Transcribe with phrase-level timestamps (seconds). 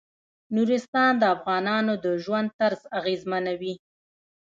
[0.55, 3.75] نورستان د افغانانو د ژوند طرز اغېزمنوي.